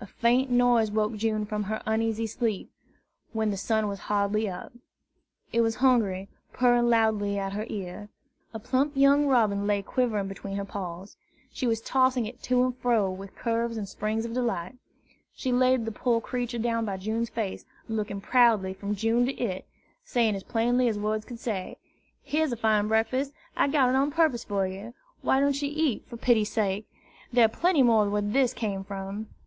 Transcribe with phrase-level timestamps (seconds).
[0.00, 2.72] A faint noise woke June from her uneasy sleep,
[3.34, 4.72] when the sun was hardly up.
[5.52, 8.08] It was Hungry, purring loudly at her ear.
[8.54, 11.18] A plump young robin lay quivering between her paws.
[11.52, 14.78] She was tossing it to and fro with curves and springs of delight.
[15.34, 19.66] She laid the poor creature down by June's face, looking proudly from June to it,
[20.02, 21.76] saying as plainly as words could say,
[22.22, 23.34] "Here's a fine breakfast.
[23.54, 24.94] I got it on purpose for you.
[25.20, 26.86] Why don't you eat, for pity's sake?
[27.30, 29.26] There are plenty more where this came from!"